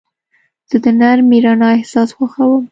زه 0.69 0.77
د 0.83 0.85
نرمې 0.99 1.37
رڼا 1.45 1.69
احساس 1.77 2.09
خوښوم. 2.17 2.63